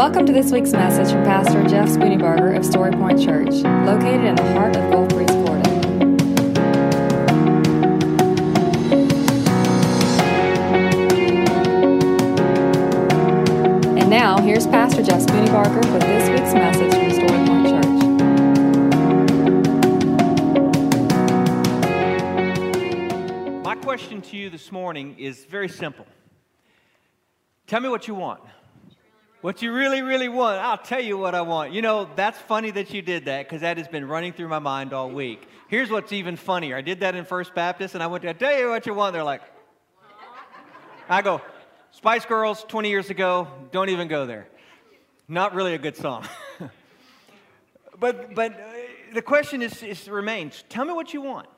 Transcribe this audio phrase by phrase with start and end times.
[0.00, 4.34] Welcome to this week's message from Pastor Jeff Spooneybarger of Story Point Church, located in
[4.34, 5.68] the heart of Gulf Breeze, Florida.
[13.98, 17.68] And now, here's Pastor Jeff Spooneybarger with this week's message from Story Point
[23.52, 23.62] Church.
[23.62, 26.06] My question to you this morning is very simple.
[27.66, 28.40] Tell me what you want.
[29.40, 31.72] What you really, really want, I'll tell you what I want.
[31.72, 34.58] You know, that's funny that you did that because that has been running through my
[34.58, 35.48] mind all week.
[35.68, 36.76] Here's what's even funnier.
[36.76, 39.14] I did that in First Baptist and I went I tell you what you want.
[39.14, 39.40] They're like,
[41.08, 41.40] I go,
[41.90, 44.46] Spice Girls 20 years ago, don't even go there.
[45.26, 46.26] Not really a good song.
[47.98, 48.64] but but uh,
[49.14, 51.48] the question is, is remains tell me what you want.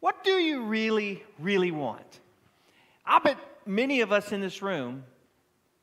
[0.00, 2.20] What do you really, really want?
[3.06, 5.04] I bet many of us in this room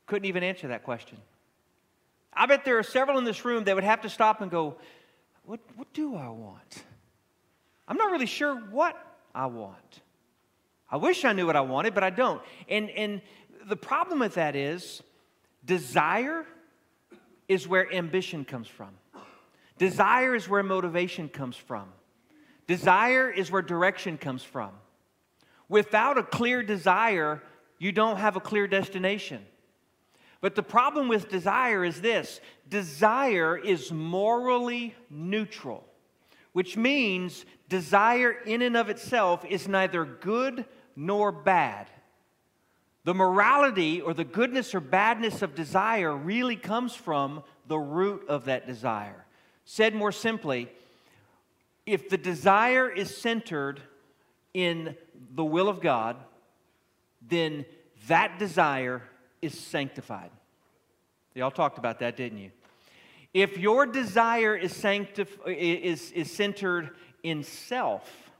[0.06, 1.18] couldn't even answer that question.
[2.34, 4.76] I bet there are several in this room that would have to stop and go,
[5.44, 6.84] What, what do I want?
[7.86, 8.96] I'm not really sure what
[9.34, 10.00] I want.
[10.90, 12.40] I wish I knew what I wanted, but I don't.
[12.68, 13.22] And, and
[13.66, 15.02] the problem with that is
[15.64, 16.44] desire
[17.48, 18.90] is where ambition comes from,
[19.78, 21.88] desire is where motivation comes from,
[22.66, 24.70] desire is where direction comes from.
[25.68, 27.42] Without a clear desire,
[27.78, 29.42] you don't have a clear destination.
[30.42, 35.86] But the problem with desire is this desire is morally neutral,
[36.52, 41.88] which means desire in and of itself is neither good nor bad.
[43.04, 48.44] The morality or the goodness or badness of desire really comes from the root of
[48.46, 49.24] that desire.
[49.64, 50.68] Said more simply,
[51.86, 53.80] if the desire is centered
[54.54, 54.96] in
[55.34, 56.16] the will of God,
[57.28, 57.64] then
[58.08, 59.02] that desire
[59.42, 60.30] is sanctified.
[61.34, 62.50] Y'all talked about that, didn't you?
[63.34, 66.90] If your desire is, sanctif- is, is centered
[67.22, 68.30] in self,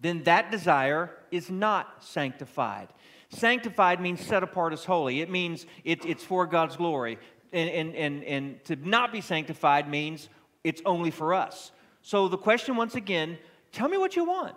[0.00, 2.88] then that desire is not sanctified.
[3.30, 7.18] Sanctified means set apart as holy, it means it, it's for God's glory.
[7.52, 10.28] And, and, and, and to not be sanctified means
[10.64, 11.70] it's only for us.
[12.02, 13.38] So the question, once again,
[13.72, 14.54] tell me what you want.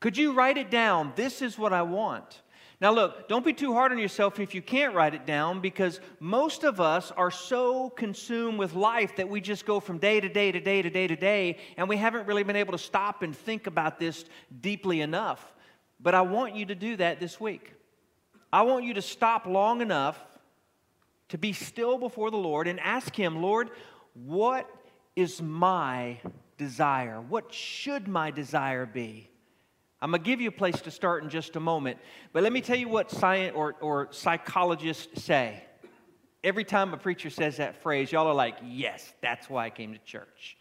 [0.00, 1.12] Could you write it down?
[1.16, 2.42] This is what I want.
[2.80, 6.00] Now, look, don't be too hard on yourself if you can't write it down because
[6.20, 10.28] most of us are so consumed with life that we just go from day to
[10.28, 13.22] day to day to day to day, and we haven't really been able to stop
[13.22, 14.24] and think about this
[14.60, 15.52] deeply enough.
[15.98, 17.72] But I want you to do that this week.
[18.52, 20.16] I want you to stop long enough
[21.30, 23.70] to be still before the Lord and ask Him, Lord,
[24.14, 24.70] what
[25.16, 26.20] is my
[26.56, 27.20] desire?
[27.20, 29.30] What should my desire be?
[30.00, 31.98] I'm going to give you a place to start in just a moment.
[32.32, 35.64] But let me tell you what science or, or psychologists say.
[36.44, 39.92] Every time a preacher says that phrase, y'all are like, yes, that's why I came
[39.92, 40.56] to church.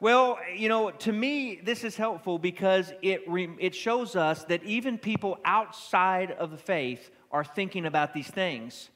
[0.00, 4.62] Well, you know, to me, this is helpful because it, re- it shows us that
[4.64, 8.90] even people outside of the faith are thinking about these things.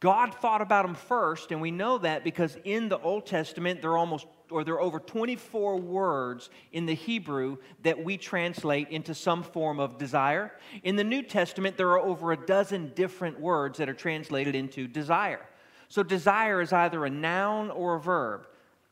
[0.00, 3.92] God thought about them first, and we know that because in the Old Testament, there
[3.92, 9.14] are almost or there are over 24 words in the Hebrew that we translate into
[9.14, 10.52] some form of desire.
[10.82, 14.86] In the New Testament, there are over a dozen different words that are translated into
[14.86, 15.46] desire.
[15.88, 18.46] So, desire is either a noun or a verb.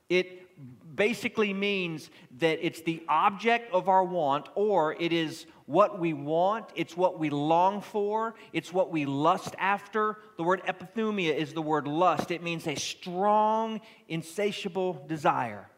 [0.09, 0.39] It
[0.94, 6.66] basically means that it's the object of our want, or it is what we want,
[6.75, 10.19] it's what we long for, it's what we lust after.
[10.37, 15.71] The word epithumia is the word lust, it means a strong, insatiable desire.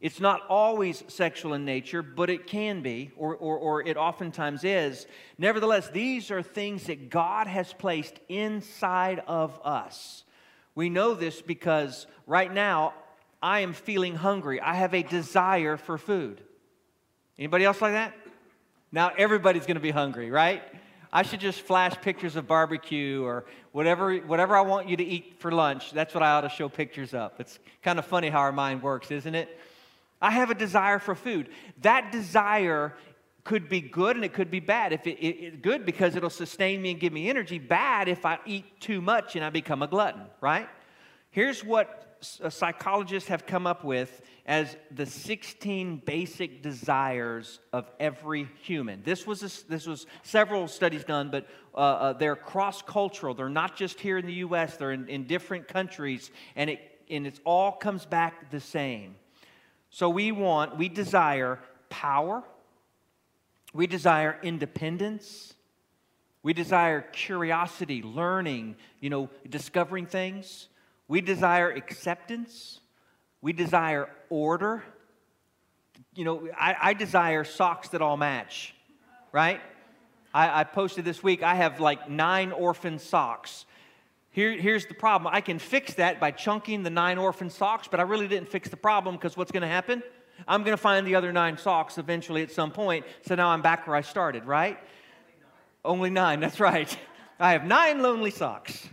[0.00, 4.62] It's not always sexual in nature, but it can be, or, or, or it oftentimes
[4.62, 5.06] is.
[5.38, 10.24] Nevertheless, these are things that God has placed inside of us.
[10.74, 12.92] We know this because right now
[13.44, 14.58] I am feeling hungry.
[14.58, 16.40] I have a desire for food.
[17.38, 18.14] Anybody else like that?
[18.90, 20.62] Now everybody's going to be hungry, right?
[21.12, 25.34] I should just flash pictures of barbecue or whatever, whatever I want you to eat
[25.40, 25.90] for lunch.
[25.90, 27.32] That's what I ought to show pictures of.
[27.38, 29.60] It's kind of funny how our mind works, isn't it?
[30.22, 31.50] I have a desire for food.
[31.82, 32.94] That desire
[33.44, 34.94] could be good and it could be bad.
[34.94, 37.58] If it, it, it, good because it'll sustain me and give me energy.
[37.58, 40.22] Bad if I eat too much and I become a glutton.
[40.40, 40.66] Right?
[41.30, 49.02] Here's what psychologists have come up with as the 16 basic desires of every human.
[49.02, 53.34] This was, a, this was several studies done, but uh, uh, they're cross cultural.
[53.34, 56.80] They're not just here in the US, they're in, in different countries, and it,
[57.10, 59.16] and it all comes back the same.
[59.90, 62.42] So we want, we desire power,
[63.72, 65.54] we desire independence,
[66.44, 70.68] We desire curiosity, learning, you know, discovering things.
[71.08, 72.80] We desire acceptance.
[73.40, 74.82] We desire order.
[76.14, 78.74] You know, I, I desire socks that all match,
[79.32, 79.60] right?
[80.32, 83.66] I, I, posted this week, I have like nine orphan socks.
[84.30, 88.00] Here, here's the problem I can fix that by chunking the nine orphan socks, but
[88.00, 90.02] I really didn't fix the problem because what's going to happen?
[90.48, 93.06] I'm going to find the other nine socks eventually at some point.
[93.26, 94.78] So now I'm back where I started, right?
[95.84, 96.98] Only nine, Only nine that's right.
[97.38, 98.88] I have nine lonely socks.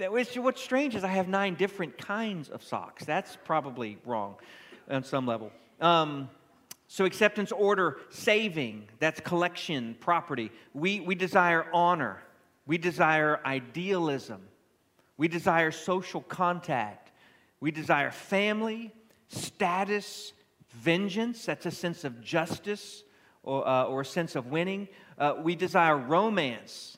[0.00, 3.04] That, which, what's strange is I have nine different kinds of socks.
[3.04, 4.36] That's probably wrong
[4.88, 5.52] on some level.
[5.78, 6.30] Um,
[6.88, 10.52] so, acceptance, order, saving, that's collection, property.
[10.72, 12.22] We, we desire honor.
[12.66, 14.40] We desire idealism.
[15.18, 17.12] We desire social contact.
[17.60, 18.94] We desire family,
[19.28, 20.32] status,
[20.70, 21.44] vengeance.
[21.44, 23.04] That's a sense of justice
[23.42, 24.88] or, uh, or a sense of winning.
[25.18, 26.96] Uh, we desire romance,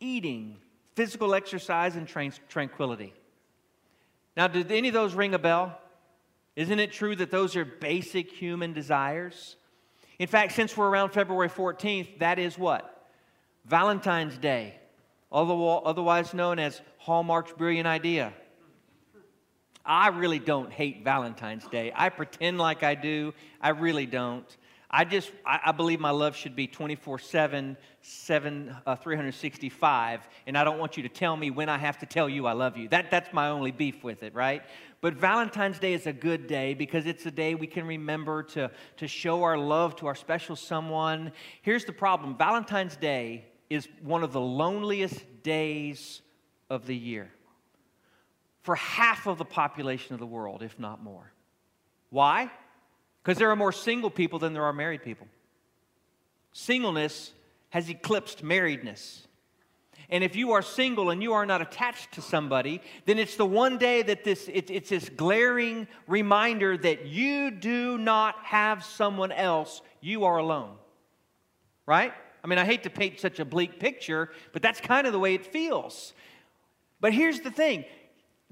[0.00, 0.56] eating,
[0.94, 2.06] physical exercise, and
[2.48, 3.14] tranquility.
[4.36, 5.78] Now, did any of those ring a bell?
[6.56, 9.56] Isn't it true that those are basic human desires?
[10.18, 13.08] In fact, since we're around February 14th, that is what?
[13.64, 14.74] Valentine's Day,
[15.30, 18.32] otherwise known as Hallmark's Brilliant Idea.
[19.84, 21.92] I really don't hate Valentine's Day.
[21.94, 23.34] I pretend like I do.
[23.60, 24.46] I really don't.
[24.94, 30.58] I just, I, I believe my love should be 24 7, 7 uh, 365, and
[30.58, 32.76] I don't want you to tell me when I have to tell you I love
[32.76, 32.88] you.
[32.88, 34.62] That, that's my only beef with it, right?
[35.00, 38.70] But Valentine's Day is a good day because it's a day we can remember to,
[38.98, 41.32] to show our love to our special someone.
[41.62, 46.20] Here's the problem Valentine's Day is one of the loneliest days
[46.68, 47.30] of the year
[48.62, 51.32] for half of the population of the world, if not more.
[52.10, 52.50] Why?
[53.22, 55.26] Because there are more single people than there are married people.
[56.52, 57.32] Singleness
[57.70, 59.26] has eclipsed marriedness.
[60.10, 63.46] And if you are single and you are not attached to somebody, then it's the
[63.46, 69.32] one day that this, it, it's this glaring reminder that you do not have someone
[69.32, 69.80] else.
[70.00, 70.74] You are alone.
[71.86, 72.12] Right?
[72.44, 75.18] I mean, I hate to paint such a bleak picture, but that's kind of the
[75.18, 76.12] way it feels.
[77.00, 77.84] But here's the thing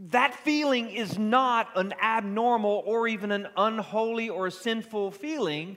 [0.08, 5.76] that feeling is not an abnormal or even an unholy or sinful feeling.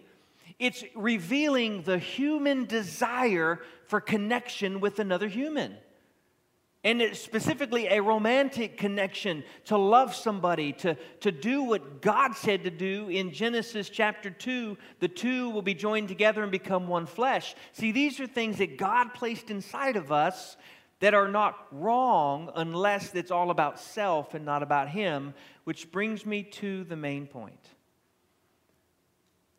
[0.60, 5.75] It's revealing the human desire for connection with another human.
[6.86, 12.64] And it's specifically a romantic connection to love somebody, to, to do what God said
[12.64, 14.78] to do in Genesis chapter 2.
[15.00, 17.56] The two will be joined together and become one flesh.
[17.72, 20.58] See, these are things that God placed inside of us
[21.00, 26.25] that are not wrong unless it's all about self and not about Him, which brings
[26.25, 27.68] me to the main point.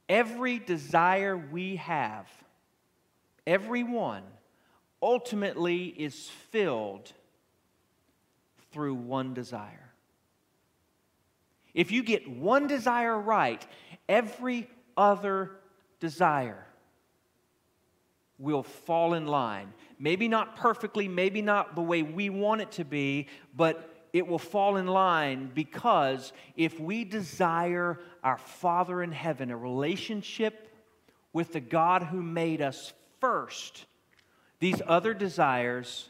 [0.08, 2.26] Every desire we have,
[3.46, 4.22] every one,
[5.02, 7.12] ultimately is filled
[8.72, 9.92] through one desire.
[11.74, 13.64] If you get one desire right,
[14.08, 15.50] every other
[16.00, 16.66] desire
[18.44, 19.72] will fall in line.
[19.98, 23.26] Maybe not perfectly, maybe not the way we want it to be,
[23.56, 29.56] but it will fall in line because if we desire our Father in heaven, a
[29.56, 30.68] relationship
[31.32, 33.86] with the God who made us first,
[34.60, 36.08] these other desires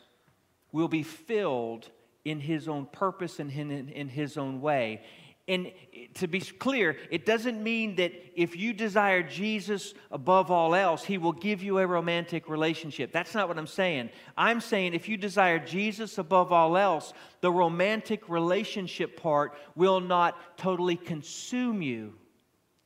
[0.70, 1.88] will be filled
[2.24, 5.02] in His own purpose and in, in His own way.
[5.46, 5.72] And
[6.14, 11.18] to be clear, it doesn't mean that if you desire Jesus above all else, he
[11.18, 13.12] will give you a romantic relationship.
[13.12, 14.08] That's not what I'm saying.
[14.38, 20.56] I'm saying if you desire Jesus above all else, the romantic relationship part will not
[20.56, 22.14] totally consume you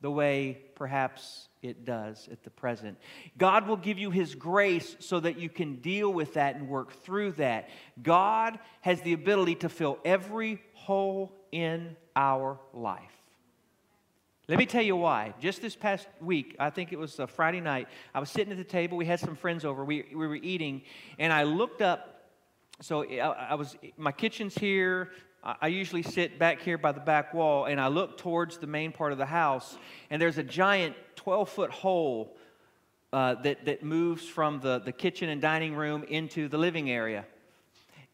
[0.01, 2.99] the way perhaps it does at the present.
[3.37, 6.93] God will give you His grace so that you can deal with that and work
[7.05, 7.69] through that.
[8.03, 13.13] God has the ability to fill every hole in our life.
[14.49, 15.35] Let me tell you why.
[15.41, 18.57] Just this past week, I think it was a Friday night, I was sitting at
[18.57, 18.97] the table.
[18.97, 19.85] We had some friends over.
[19.85, 20.83] We, we were eating,
[21.19, 22.31] and I looked up.
[22.81, 25.11] So I, I was, my kitchen's here.
[25.45, 28.91] I usually sit back here by the back wall, and I look towards the main
[28.91, 29.79] part of the house,
[30.11, 32.37] and there's a giant 12 foot hole
[33.13, 37.25] uh, that, that moves from the, the kitchen and dining room into the living area.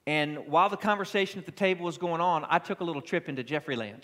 [0.06, 3.28] And while the conversation at the table was going on, I took a little trip
[3.28, 4.02] into Jeffreyland.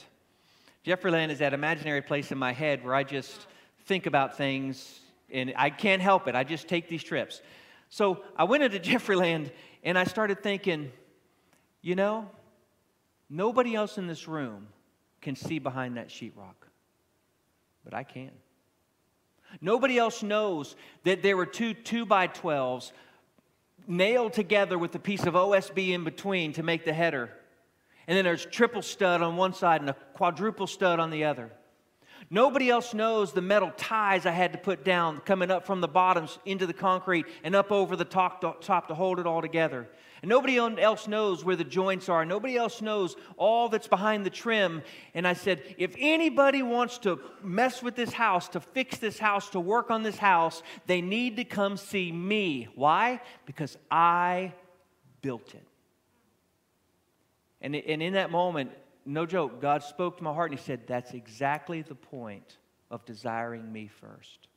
[0.85, 3.47] Jeffreyland is that imaginary place in my head where I just
[3.85, 6.35] think about things and I can't help it.
[6.35, 7.43] I just take these trips.
[7.91, 9.51] So I went into Jeffreyland
[9.85, 10.91] and I started thinking,
[11.83, 12.29] you know,
[13.29, 14.69] nobody else in this room
[15.21, 16.57] can see behind that sheetrock,
[17.85, 18.31] but I can.
[19.61, 22.93] Nobody else knows that there were two two by 12s
[23.91, 27.31] nailed together with a piece of OSB in between to make the header.
[28.07, 31.51] And then there's triple stud on one side and a quadruple stud on the other.
[32.31, 35.89] Nobody else knows the metal ties I had to put down coming up from the
[35.89, 39.43] bottoms into the concrete and up over the top to, top to hold it all
[39.43, 39.89] together.
[40.23, 42.25] And nobody else knows where the joints are.
[42.27, 44.83] Nobody else knows all that's behind the trim.
[45.15, 49.49] And I said, if anybody wants to mess with this house, to fix this house,
[49.51, 52.69] to work on this house, they need to come see me.
[52.75, 53.21] Why?
[53.47, 54.53] Because I
[55.23, 55.67] built it.
[57.63, 58.73] And, and in that moment,
[59.07, 62.59] no joke, God spoke to my heart and He said, That's exactly the point
[62.91, 64.49] of desiring me first.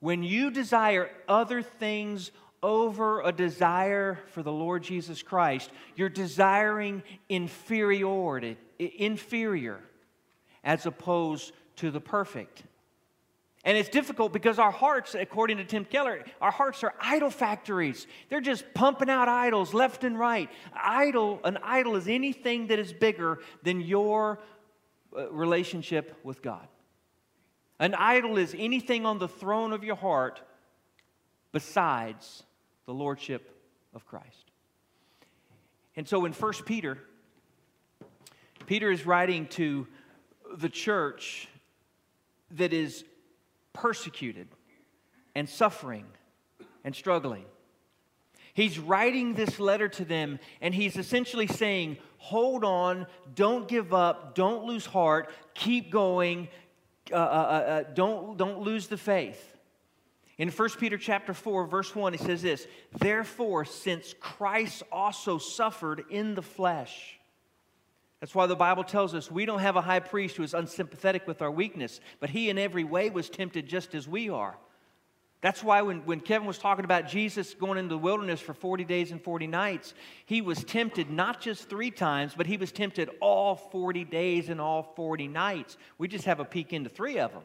[0.00, 2.30] When you desire other things
[2.62, 9.80] over a desire for the Lord Jesus Christ, you're desiring inferiority, inferior,
[10.62, 12.64] as opposed to the perfect.
[13.64, 18.06] And it's difficult because our hearts, according to Tim Keller, our hearts are idol factories.
[18.30, 20.48] They're just pumping out idols left and right.
[20.72, 24.40] Idol, an idol is anything that is bigger than your
[25.16, 26.66] uh, relationship with God.
[27.78, 30.40] An idol is anything on the throne of your heart
[31.52, 32.44] besides
[32.90, 33.56] the lordship
[33.94, 34.50] of Christ.
[35.94, 36.98] And so in 1 Peter,
[38.66, 39.86] Peter is writing to
[40.56, 41.46] the church
[42.50, 43.04] that is
[43.72, 44.48] persecuted
[45.36, 46.04] and suffering
[46.82, 47.44] and struggling.
[48.54, 53.06] He's writing this letter to them, and he's essentially saying, Hold on,
[53.36, 56.48] don't give up, don't lose heart, keep going,
[57.12, 59.49] uh, uh, uh, uh don't, don't lose the faith.
[60.40, 62.66] In 1 Peter chapter 4, verse 1, it says this
[62.98, 67.18] Therefore, since Christ also suffered in the flesh,
[68.20, 71.26] that's why the Bible tells us we don't have a high priest who is unsympathetic
[71.26, 74.56] with our weakness, but he in every way was tempted just as we are.
[75.42, 78.84] That's why when, when Kevin was talking about Jesus going into the wilderness for 40
[78.84, 79.92] days and 40 nights,
[80.24, 84.58] he was tempted not just three times, but he was tempted all 40 days and
[84.58, 85.76] all 40 nights.
[85.98, 87.42] We just have a peek into three of them.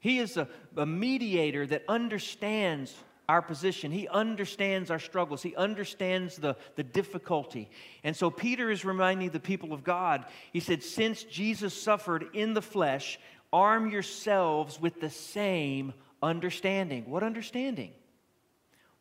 [0.00, 2.94] He is a, a mediator that understands
[3.28, 3.92] our position.
[3.92, 5.42] He understands our struggles.
[5.42, 7.70] He understands the, the difficulty.
[8.02, 12.54] And so Peter is reminding the people of God, he said, Since Jesus suffered in
[12.54, 13.20] the flesh,
[13.52, 15.92] arm yourselves with the same
[16.22, 17.08] understanding.
[17.08, 17.92] What understanding?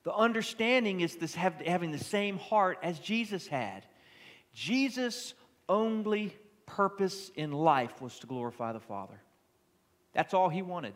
[0.03, 3.86] The understanding is this have, having the same heart as Jesus had.
[4.53, 5.34] Jesus'
[5.68, 9.22] only purpose in life was to glorify the Father.
[10.13, 10.94] That's all he wanted.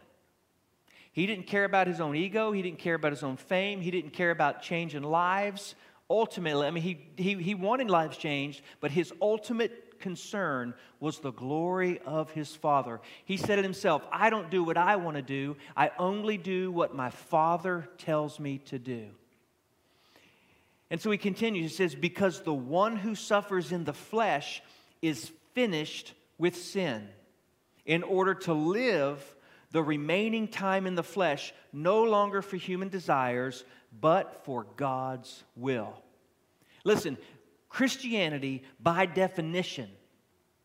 [1.11, 2.51] He didn't care about his own ego.
[2.51, 3.81] He didn't care about his own fame.
[3.81, 5.75] He didn't care about changing lives.
[6.09, 11.31] Ultimately, I mean, he, he, he wanted lives changed, but his ultimate concern was the
[11.31, 12.99] glory of his Father.
[13.25, 16.71] He said it himself I don't do what I want to do, I only do
[16.71, 19.07] what my Father tells me to do.
[20.89, 24.61] And so he continues, he says, Because the one who suffers in the flesh
[25.01, 27.07] is finished with sin,
[27.85, 29.35] in order to live
[29.71, 33.65] the remaining time in the flesh no longer for human desires,
[33.99, 35.93] but for God's will.
[36.83, 37.17] Listen,
[37.69, 39.89] Christianity, by definition,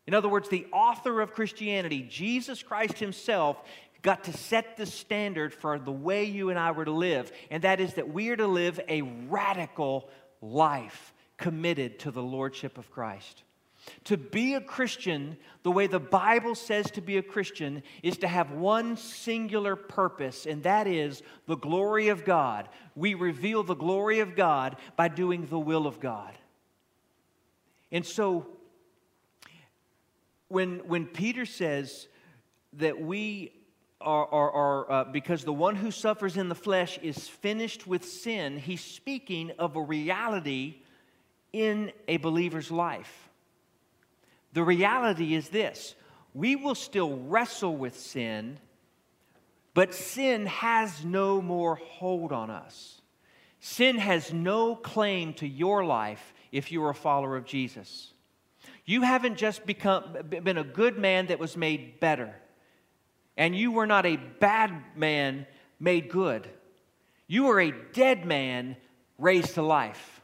[0.05, 3.61] in other words, the author of Christianity, Jesus Christ Himself,
[4.01, 7.63] got to set the standard for the way you and I were to live, and
[7.63, 10.09] that is that we are to live a radical
[10.41, 13.43] life committed to the Lordship of Christ.
[14.05, 18.27] To be a Christian, the way the Bible says to be a Christian, is to
[18.27, 22.69] have one singular purpose, and that is the glory of God.
[22.95, 26.33] We reveal the glory of God by doing the will of God.
[27.91, 28.47] And so,
[30.47, 32.07] when, when Peter says
[32.73, 33.53] that we
[34.01, 38.05] are, are, are uh, because the one who suffers in the flesh is finished with
[38.05, 40.81] sin, he's speaking of a reality
[41.51, 43.28] in a believer's life.
[44.53, 45.95] The reality is this
[46.33, 48.59] we will still wrestle with sin,
[49.73, 53.01] but sin has no more hold on us.
[53.59, 58.13] Sin has no claim to your life if you're a follower of Jesus.
[58.85, 62.33] You haven't just become, been a good man that was made better,
[63.37, 65.45] and you were not a bad man
[65.79, 66.49] made good.
[67.27, 68.77] You were a dead man
[69.17, 70.18] raised to life.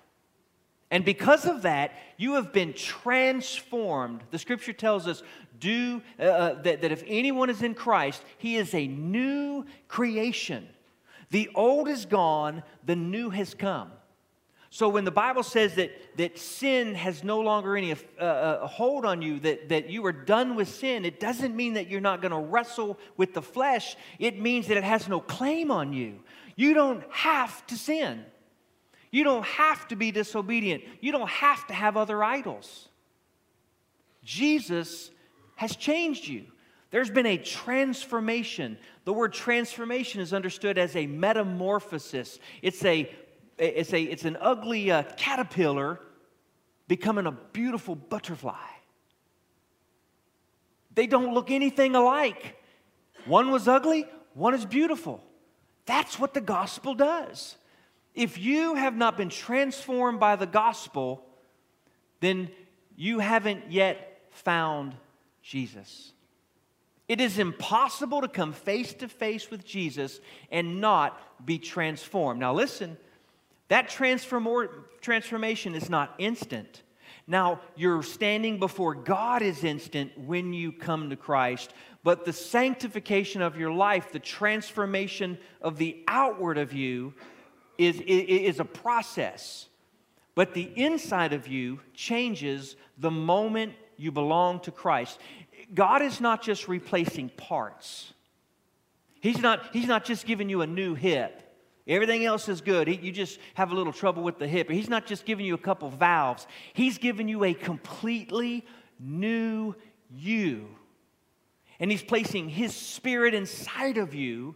[0.91, 4.21] And because of that, you have been transformed.
[4.31, 5.23] The scripture tells us
[5.59, 10.67] do, uh, uh, that, that if anyone is in Christ, he is a new creation.
[11.31, 13.91] The old is gone, the new has come.
[14.69, 19.05] So when the Bible says that, that sin has no longer any uh, uh, hold
[19.05, 22.21] on you, that, that you are done with sin, it doesn't mean that you're not
[22.21, 23.95] going to wrestle with the flesh.
[24.19, 26.19] It means that it has no claim on you.
[26.57, 28.25] You don't have to sin.
[29.15, 30.83] You don't have to be disobedient.
[30.99, 32.89] You don't have to have other idols.
[34.25, 35.09] Jesus
[35.55, 36.43] has changed you.
[36.91, 38.77] There's been a transformation.
[39.05, 42.39] The word transformation is understood as a metamorphosis.
[42.61, 43.09] It's a
[43.57, 46.01] it's a it's an ugly uh, caterpillar
[46.89, 48.67] becoming a beautiful butterfly.
[50.93, 52.57] They don't look anything alike.
[53.23, 55.23] One was ugly, one is beautiful.
[55.85, 57.55] That's what the gospel does.
[58.15, 61.25] If you have not been transformed by the gospel,
[62.21, 62.49] then
[62.95, 64.95] you haven't yet found
[65.41, 66.13] Jesus.
[67.07, 70.19] It is impossible to come face to face with Jesus
[70.49, 72.39] and not be transformed.
[72.39, 72.97] Now, listen,
[73.67, 74.69] that transform-
[75.01, 76.83] transformation is not instant.
[77.27, 83.41] Now, your standing before God is instant when you come to Christ, but the sanctification
[83.41, 87.13] of your life, the transformation of the outward of you,
[87.77, 89.67] is, is a process.
[90.35, 95.19] But the inside of you changes the moment you belong to Christ.
[95.73, 98.13] God is not just replacing parts.
[99.21, 101.41] He's not, he's not just giving you a new hip.
[101.87, 102.87] Everything else is good.
[102.87, 104.69] He, you just have a little trouble with the hip.
[104.69, 106.47] He's not just giving you a couple valves.
[106.73, 108.65] He's giving you a completely
[108.99, 109.75] new
[110.11, 110.67] you.
[111.79, 114.55] And He's placing His Spirit inside of you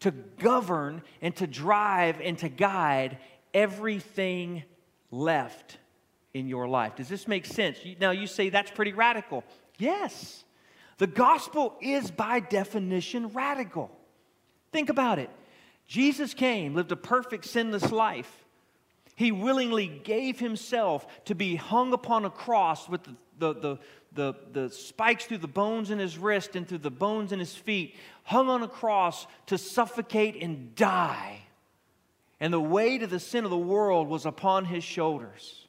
[0.00, 3.18] to govern and to drive and to guide
[3.54, 4.62] everything
[5.10, 5.78] left
[6.34, 6.96] in your life.
[6.96, 7.78] Does this make sense?
[8.00, 9.44] Now you say that's pretty radical.
[9.78, 10.44] Yes.
[10.98, 13.90] The gospel is by definition radical.
[14.72, 15.30] Think about it.
[15.86, 18.44] Jesus came, lived a perfect, sinless life.
[19.16, 23.78] He willingly gave himself to be hung upon a cross with the, the, the,
[24.12, 27.54] the, the spikes through the bones in his wrist and through the bones in his
[27.54, 31.40] feet, hung on a cross to suffocate and die.
[32.38, 35.66] And the weight of the sin of the world was upon his shoulders.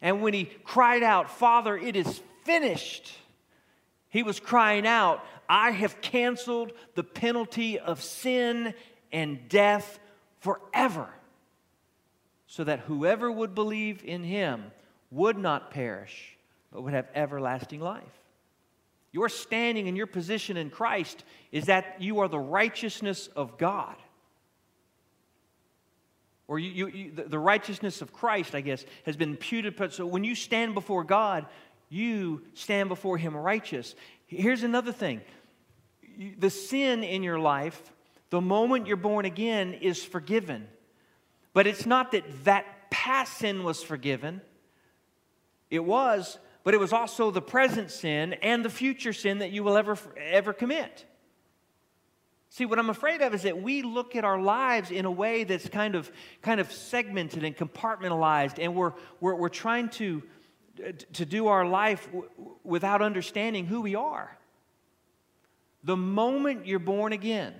[0.00, 3.12] And when he cried out, Father, it is finished,
[4.08, 8.74] he was crying out, I have canceled the penalty of sin
[9.12, 10.00] and death
[10.40, 11.08] forever,
[12.46, 14.72] so that whoever would believe in him
[15.10, 16.31] would not perish,
[16.72, 18.02] but would have everlasting life.
[19.12, 23.94] Your standing and your position in Christ is that you are the righteousness of God.
[26.48, 29.92] Or you, you, you, the righteousness of Christ, I guess, has been imputed.
[29.92, 31.46] So when you stand before God,
[31.88, 33.94] you stand before Him righteous.
[34.26, 35.20] Here's another thing
[36.38, 37.92] the sin in your life,
[38.30, 40.68] the moment you're born again, is forgiven.
[41.52, 44.40] But it's not that that past sin was forgiven,
[45.70, 49.64] it was, but it was also the present sin and the future sin that you
[49.64, 51.06] will ever, ever commit.
[52.50, 55.44] See, what I'm afraid of is that we look at our lives in a way
[55.44, 60.22] that's kind of, kind of segmented and compartmentalized, and we're, we're, we're trying to,
[61.14, 62.28] to do our life w-
[62.62, 64.36] without understanding who we are.
[65.82, 67.54] The moment you're born again,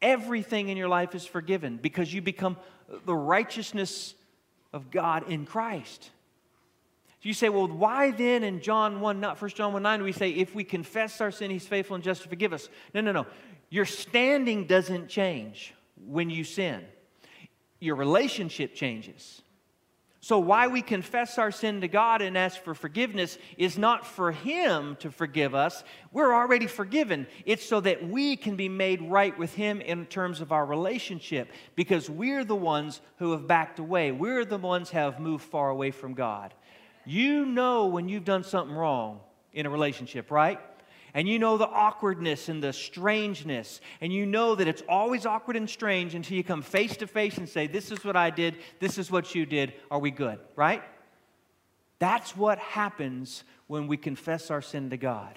[0.00, 2.56] everything in your life is forgiven because you become
[3.04, 4.14] the righteousness
[4.72, 6.10] of God in Christ.
[7.22, 10.12] You say, well, why then in John 1, not 1 John 1 9, do we
[10.12, 12.68] say, if we confess our sin, he's faithful and just to forgive us?
[12.94, 13.26] No, no, no.
[13.68, 15.74] Your standing doesn't change
[16.06, 16.82] when you sin,
[17.78, 19.42] your relationship changes.
[20.22, 24.32] So, why we confess our sin to God and ask for forgiveness is not for
[24.32, 25.82] Him to forgive us.
[26.12, 27.26] We're already forgiven.
[27.46, 31.50] It's so that we can be made right with Him in terms of our relationship
[31.74, 34.12] because we're the ones who have backed away.
[34.12, 36.52] We're the ones who have moved far away from God.
[37.10, 39.18] You know when you've done something wrong
[39.52, 40.60] in a relationship, right?
[41.12, 43.80] And you know the awkwardness and the strangeness.
[44.00, 47.36] And you know that it's always awkward and strange until you come face to face
[47.36, 49.72] and say, This is what I did, this is what you did.
[49.90, 50.38] Are we good?
[50.54, 50.84] Right?
[51.98, 55.36] That's what happens when we confess our sin to God.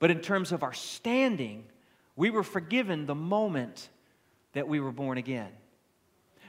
[0.00, 1.64] But in terms of our standing,
[2.14, 3.88] we were forgiven the moment
[4.52, 5.50] that we were born again.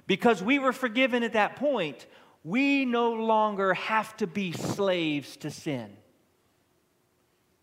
[0.08, 2.06] Because we were forgiven at that point,
[2.44, 5.96] we no longer have to be slaves to sin.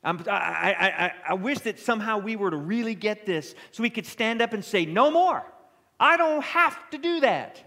[0.04, 4.06] I, I, I, wish that somehow we were to really get this so we could
[4.06, 5.44] stand up and say, No more.
[5.98, 7.62] I don't have to do that.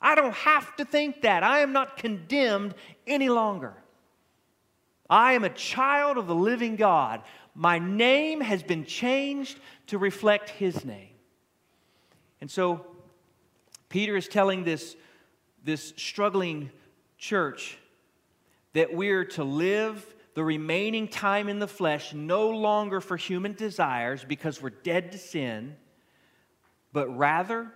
[0.00, 1.44] I don't have to think that.
[1.44, 2.74] I am not condemned
[3.06, 3.74] any longer.
[5.08, 7.22] I am a child of the living God.
[7.54, 11.10] My name has been changed to reflect His name.
[12.40, 12.84] And so,
[13.88, 14.96] Peter is telling this,
[15.64, 16.70] this struggling
[17.18, 17.78] church
[18.72, 24.24] that we're to live the remaining time in the flesh no longer for human desires
[24.24, 25.76] because we're dead to sin,
[26.92, 27.70] but rather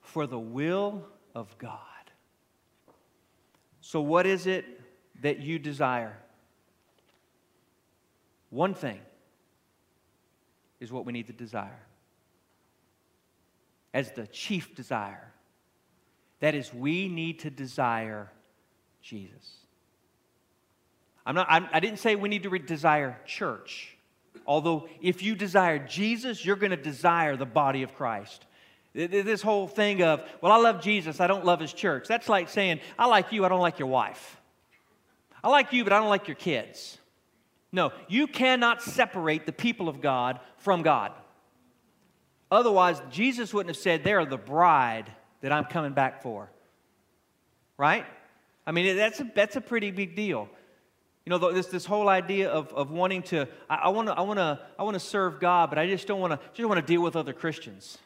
[0.00, 1.78] for the will of God.
[3.80, 4.64] So, what is it
[5.20, 6.16] that you desire?
[8.50, 9.00] One thing
[10.80, 11.80] is what we need to desire
[13.94, 15.31] as the chief desire.
[16.42, 18.28] That is, we need to desire
[19.00, 19.58] Jesus.
[21.24, 23.96] I'm not, I'm, I did not say we need to re- desire church.
[24.44, 28.44] Although, if you desire Jesus, you're going to desire the body of Christ.
[28.92, 32.08] This whole thing of, well, I love Jesus, I don't love his church.
[32.08, 34.40] That's like saying, I like you, I don't like your wife.
[35.44, 36.98] I like you, but I don't like your kids.
[37.70, 41.12] No, you cannot separate the people of God from God.
[42.50, 46.50] Otherwise, Jesus wouldn't have said, They're the bride that I'm coming back for.
[47.76, 48.06] Right?
[48.66, 50.48] I mean, that's a, that's a pretty big deal.
[51.26, 54.60] You know, this, this whole idea of, of wanting to, I, want to I wanna,
[54.78, 57.14] I wanna serve God, but I just don't want to just want to deal with
[57.14, 57.98] other Christians.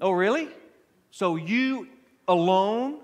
[0.00, 0.48] Oh, really?
[1.10, 1.88] So you
[2.28, 2.98] alone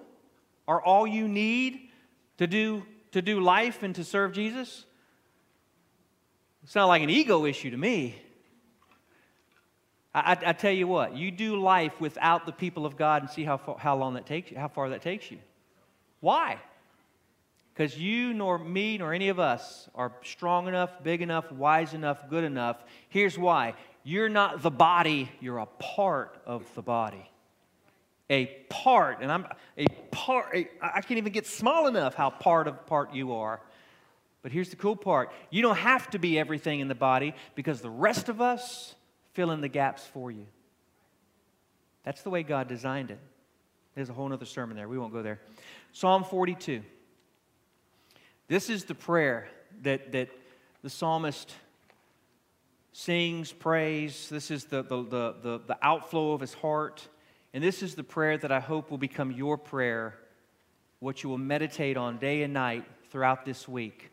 [0.67, 1.91] are all you need
[2.39, 4.85] to do, to do life and to serve Jesus?
[6.63, 8.21] It's not like an ego issue to me.
[10.25, 13.45] I, I, tell you what, you do life without the people of God and see
[13.45, 15.39] how, far, how long that takes you, how far that takes you.
[16.21, 16.59] Why?
[17.75, 22.29] Because you nor me nor any of us are strong enough, big enough, wise enough,
[22.29, 22.83] good enough.
[23.09, 27.31] Here's why you're not the body, you're a part of the body.
[28.31, 32.87] A part, and I'm a part, I can't even get small enough how part of
[32.87, 33.61] part you are.
[34.43, 37.81] But here's the cool part you don't have to be everything in the body because
[37.81, 38.95] the rest of us
[39.39, 40.47] fill in the gaps for you.
[42.03, 43.21] That's the way God designed it.
[43.95, 44.89] There's a whole other sermon there.
[44.89, 45.39] We won't go there.
[45.93, 46.83] Psalm 42.
[48.49, 49.49] This is the prayer
[49.83, 50.31] that, that
[50.83, 51.55] the psalmist
[52.93, 54.29] sings, prays.
[54.29, 57.07] This is the, the, the, the, the outflow of his heart.
[57.55, 60.19] And this is the prayer that I hope will become your prayer,
[60.99, 64.11] what you will meditate on day and night throughout this week.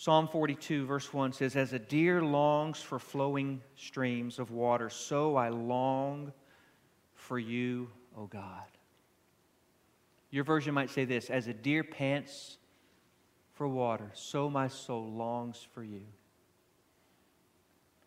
[0.00, 5.36] Psalm 42, verse 1 says, As a deer longs for flowing streams of water, so
[5.36, 6.32] I long
[7.12, 8.64] for you, O God.
[10.30, 12.56] Your version might say this As a deer pants
[13.52, 16.06] for water, so my soul longs for you.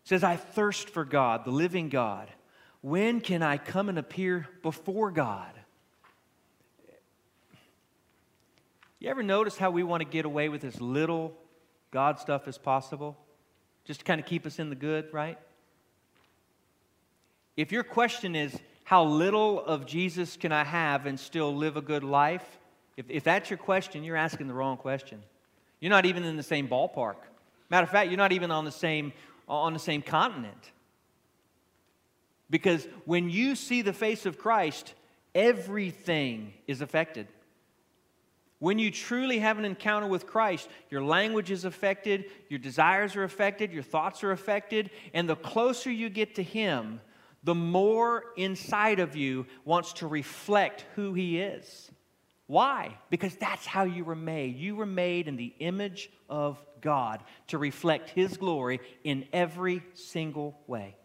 [0.02, 2.28] It says, I thirst for God, the living God.
[2.80, 5.52] When can I come and appear before God?
[8.98, 11.38] You ever notice how we want to get away with as little
[11.94, 13.16] God stuff as possible?
[13.84, 15.38] Just to kind of keep us in the good, right?
[17.56, 18.52] If your question is,
[18.82, 22.44] how little of Jesus can I have and still live a good life?
[22.96, 25.22] If, if that's your question, you're asking the wrong question.
[25.78, 27.14] You're not even in the same ballpark.
[27.70, 29.12] Matter of fact, you're not even on the same,
[29.46, 30.72] on the same continent.
[32.50, 34.94] Because when you see the face of Christ,
[35.32, 37.28] everything is affected.
[38.64, 43.22] When you truly have an encounter with Christ, your language is affected, your desires are
[43.22, 47.02] affected, your thoughts are affected, and the closer you get to Him,
[47.42, 51.90] the more inside of you wants to reflect who He is.
[52.46, 52.96] Why?
[53.10, 54.56] Because that's how you were made.
[54.56, 60.58] You were made in the image of God to reflect His glory in every single
[60.66, 60.96] way.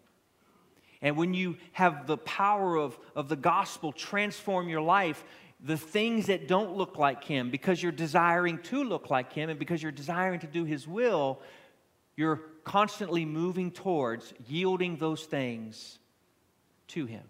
[1.02, 5.24] And when you have the power of, of the gospel transform your life,
[5.62, 9.60] the things that don't look like Him, because you're desiring to look like Him and
[9.60, 11.41] because you're desiring to do His will,
[12.15, 16.00] you're constantly moving towards yielding those things
[16.89, 17.24] to Him.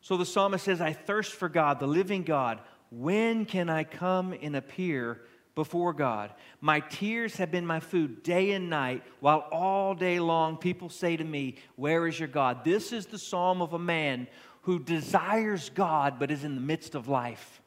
[0.00, 2.60] So the psalmist says, I thirst for God, the living God.
[2.90, 5.20] When can I come and appear
[5.54, 6.32] before God?
[6.62, 11.16] My tears have been my food day and night, while all day long people say
[11.16, 12.64] to me, Where is your God?
[12.64, 14.28] This is the psalm of a man
[14.68, 17.62] who desires God but is in the midst of life.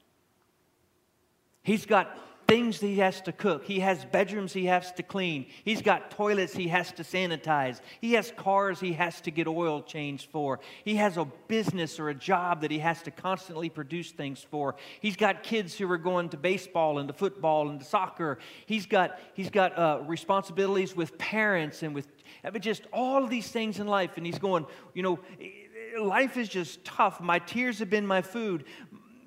[1.63, 2.15] He's got
[2.47, 3.65] things that he has to cook.
[3.65, 5.47] He has bedrooms he has to clean.
[5.63, 7.81] He's got toilets he has to sanitize.
[8.01, 10.59] He has cars he has to get oil changed for.
[10.85, 14.75] He has a business or a job that he has to constantly produce things for.
[14.99, 18.37] He's got kids who are going to baseball and to football and to soccer.
[18.67, 22.07] He's got, he's got uh, responsibilities with parents and with
[22.43, 24.17] but just all of these things in life.
[24.17, 25.19] And he's going, you know,
[25.99, 27.19] life is just tough.
[27.21, 28.65] My tears have been my food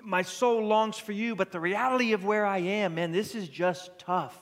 [0.05, 3.49] my soul longs for you, but the reality of where I am, man, this is
[3.49, 4.37] just tough.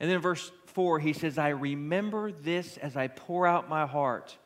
[0.00, 4.36] And then verse 4, he says, I remember this as I pour out my heart,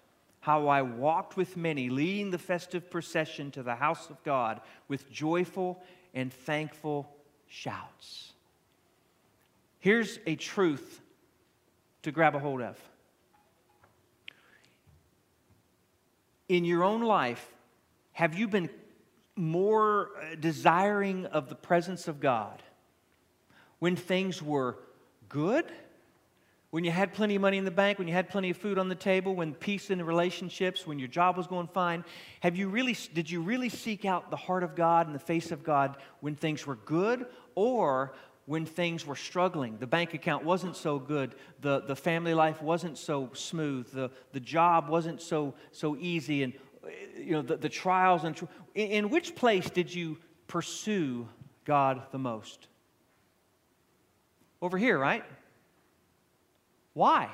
[0.41, 5.11] how I walked with many, leading the festive procession to the house of God with
[5.11, 7.11] joyful and thankful
[7.49, 8.35] shouts.
[9.79, 11.01] Here's a truth
[12.03, 12.79] to grab a hold of
[16.49, 17.53] in your own life,
[18.13, 18.71] have you been
[19.35, 22.63] more uh, desiring of the presence of God
[23.79, 24.79] when things were
[25.29, 25.67] good?
[26.71, 28.77] When you had plenty of money in the bank, when you had plenty of food
[28.77, 32.05] on the table, when peace in the relationships, when your job was going fine,
[32.41, 35.53] have you really did you really seek out the heart of God and the face
[35.53, 38.13] of God when things were good or
[38.47, 39.77] when things were struggling.
[39.79, 41.35] The bank account wasn't so good.
[41.61, 43.93] The, the family life wasn't so smooth.
[43.93, 46.45] The, the job wasn't so, so easy.
[46.45, 46.53] And,
[47.19, 48.41] you know, the, the trials and...
[48.75, 51.29] In, in which place did you pursue
[51.65, 52.69] God the most?
[54.63, 55.25] Over here, right?
[56.95, 57.31] Why?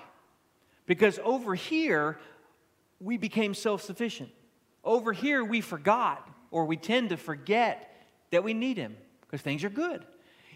[0.87, 2.19] Because over here,
[3.01, 4.31] we became self sufficient.
[4.83, 9.63] Over here, we forgot, or we tend to forget that we need Him because things
[9.63, 10.05] are good.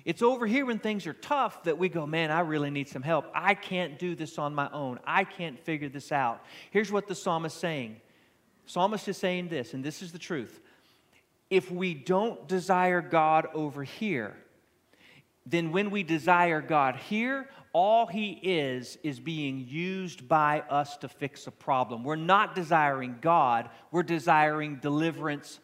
[0.07, 3.03] It's over here when things are tough that we go, man, I really need some
[3.03, 3.27] help.
[3.35, 5.01] I can't do this on my own.
[5.05, 6.45] I can't figure this out.
[6.71, 7.97] Here's what the psalmist is saying.
[8.67, 10.61] Psalmist is saying this, and this is the truth.
[11.51, 14.37] If we don't desire God over here,
[15.45, 21.09] then when we desire God here, all He is is being used by us to
[21.09, 22.05] fix a problem.
[22.05, 25.59] We're not desiring God, we're desiring deliverance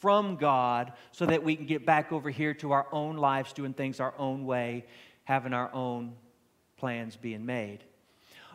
[0.00, 3.74] from God so that we can get back over here to our own lives, doing
[3.74, 4.86] things our own way,
[5.24, 6.14] having our own
[6.76, 7.84] plans being made.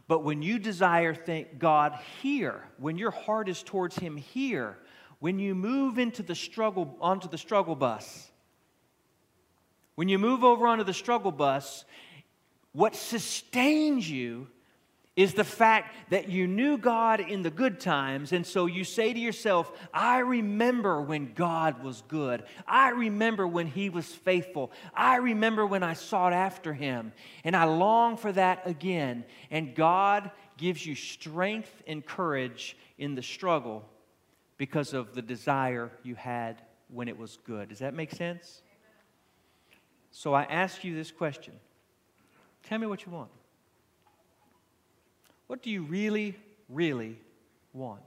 [0.07, 1.15] But when you desire
[1.57, 4.77] God here, when your heart is towards Him here,
[5.19, 8.31] when you move into the struggle onto the struggle bus,
[9.95, 11.85] when you move over onto the struggle bus,
[12.73, 14.47] what sustains you
[15.15, 19.13] is the fact that you knew God in the good times, and so you say
[19.13, 22.43] to yourself, I remember when God was good.
[22.67, 24.71] I remember when He was faithful.
[24.93, 27.13] I remember when I sought after Him,
[27.45, 29.23] and I long for that again.
[29.51, 33.85] And God gives you strength and courage in the struggle
[34.57, 37.69] because of the desire you had when it was good.
[37.69, 38.61] Does that make sense?
[40.11, 41.53] So I ask you this question
[42.63, 43.29] Tell me what you want.
[45.47, 46.35] What do you really,
[46.69, 47.19] really
[47.73, 48.01] want?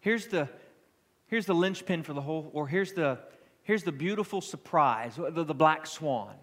[0.00, 0.48] Here's the,
[1.26, 3.18] here's the linchpin for the whole, or here's the,
[3.62, 6.34] here's the beautiful surprise, the, the black swan.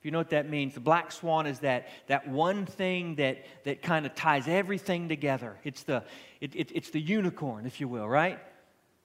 [0.00, 3.44] If you know what that means, the black swan is that, that one thing that,
[3.64, 5.58] that kind of ties everything together.
[5.62, 6.04] It's the,
[6.40, 8.38] it, it, it's the unicorn, if you will, right?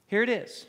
[0.08, 0.66] Here it is.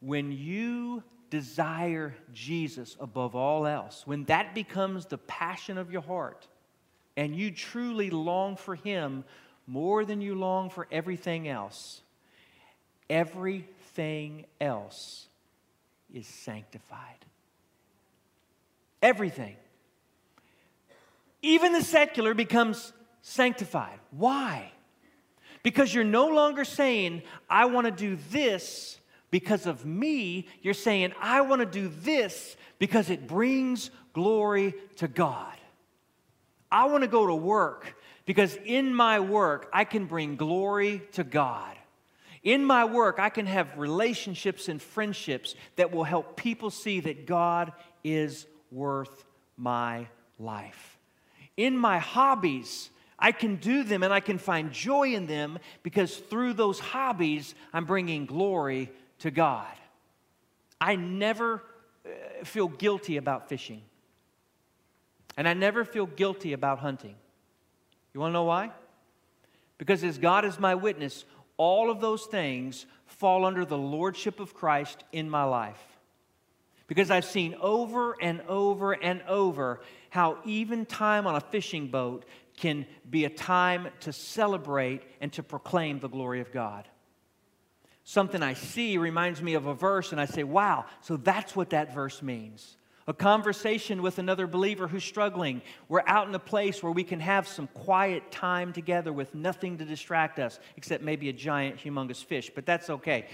[0.00, 6.48] When you desire Jesus above all else, when that becomes the passion of your heart,
[7.16, 9.24] and you truly long for Him
[9.66, 12.02] more than you long for everything else,
[13.08, 15.28] everything else
[16.12, 17.24] is sanctified.
[19.02, 19.56] Everything.
[21.42, 22.92] Even the secular becomes
[23.22, 23.98] sanctified.
[24.10, 24.72] Why?
[25.62, 28.98] Because you're no longer saying, I want to do this
[29.30, 30.48] because of me.
[30.62, 35.54] You're saying, I want to do this because it brings glory to God.
[36.70, 41.24] I want to go to work because in my work, I can bring glory to
[41.24, 41.76] God.
[42.42, 47.26] In my work, I can have relationships and friendships that will help people see that
[47.26, 49.24] God is worth
[49.56, 50.06] my
[50.38, 50.98] life.
[51.56, 56.16] In my hobbies, I can do them and I can find joy in them because
[56.16, 59.66] through those hobbies, I'm bringing glory to God.
[60.80, 61.62] I never
[62.06, 63.82] uh, feel guilty about fishing.
[65.36, 67.14] And I never feel guilty about hunting.
[68.12, 68.70] You want to know why?
[69.78, 71.24] Because as God is my witness,
[71.56, 75.80] all of those things fall under the lordship of Christ in my life.
[76.86, 82.24] Because I've seen over and over and over how even time on a fishing boat
[82.56, 86.88] can be a time to celebrate and to proclaim the glory of God.
[88.04, 91.70] Something I see reminds me of a verse, and I say, wow, so that's what
[91.70, 92.76] that verse means
[93.10, 95.62] a conversation with another believer who's struggling.
[95.88, 99.78] We're out in a place where we can have some quiet time together with nothing
[99.78, 103.26] to distract us except maybe a giant, humongous fish, but that's okay.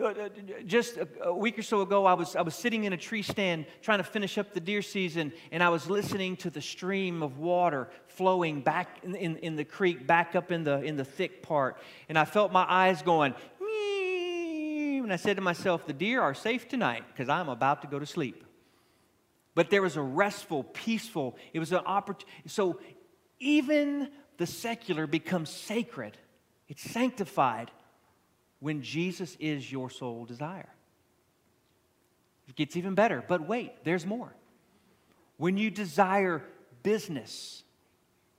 [0.00, 0.28] Uh,
[0.66, 3.64] just a week or so ago, I was, I was sitting in a tree stand
[3.82, 7.38] trying to finish up the deer season, and I was listening to the stream of
[7.38, 11.42] water flowing back in, in, in the creek, back up in the, in the thick
[11.42, 11.78] part.
[12.08, 13.34] And I felt my eyes going,
[15.06, 17.98] and I said to myself, The deer are safe tonight because I'm about to go
[17.98, 18.44] to sleep.
[19.54, 22.48] But there was a restful, peaceful, it was an opportunity.
[22.48, 22.80] So
[23.38, 26.18] even the secular becomes sacred,
[26.68, 27.70] it's sanctified
[28.58, 30.68] when Jesus is your sole desire.
[32.48, 34.34] It gets even better, but wait, there's more.
[35.36, 36.42] When you desire
[36.82, 37.62] business,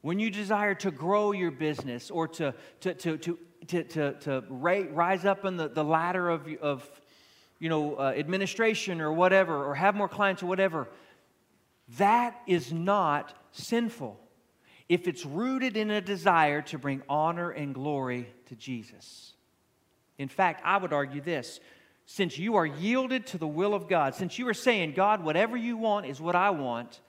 [0.02, 4.44] when you desire to grow your business or to, to, to, to, to, to, to
[4.50, 7.02] rise up in the, the ladder of, of
[7.60, 10.88] you know, uh, administration or whatever, or have more clients or whatever,
[11.98, 14.20] that is not sinful
[14.90, 19.34] if it's rooted in a desire to bring honor and glory to Jesus.
[20.18, 21.60] In fact, I would argue this
[22.06, 25.58] since you are yielded to the will of God, since you are saying, God, whatever
[25.58, 27.02] you want is what I want,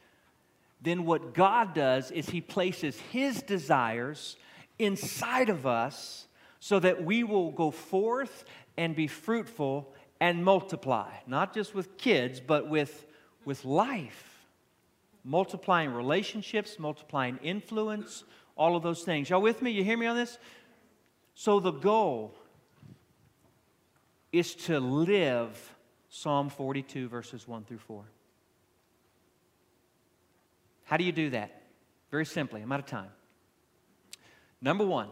[0.82, 4.36] then what God does is He places His desires
[4.78, 6.26] inside of us
[6.60, 8.44] so that we will go forth
[8.76, 13.06] and be fruitful and multiply, not just with kids, but with,
[13.44, 14.46] with life.
[15.24, 18.24] Multiplying relationships, multiplying influence,
[18.56, 19.30] all of those things.
[19.30, 19.70] Y'all with me?
[19.70, 20.38] You hear me on this?
[21.34, 22.34] So the goal
[24.32, 25.74] is to live
[26.08, 28.04] Psalm 42, verses 1 through 4.
[30.84, 31.62] How do you do that?
[32.10, 33.10] Very simply, I'm out of time.
[34.60, 35.08] Number one,